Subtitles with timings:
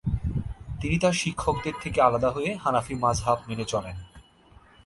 [0.81, 3.97] তিনি তাঁর শিক্ষকদের থেকে আলাদা হয়ে হানাফি মাযহাব মেনে চলেন।